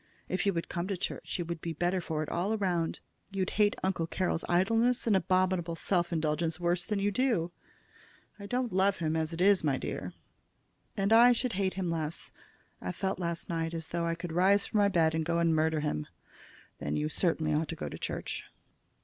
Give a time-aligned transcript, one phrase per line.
[0.27, 3.01] If you would come to church you would be better for it all round.
[3.29, 7.51] You'd hate Uncle Carroll's idleness and abominable self indulgence worse than you do."
[8.39, 10.13] "I don't love him, as it is, my dear."
[10.97, 12.31] "And I should hate him less.
[12.81, 15.53] I felt last night as though I could rise from my bed and go and
[15.53, 16.07] murder him."
[16.79, 18.43] "Then you certainly ought to go to church."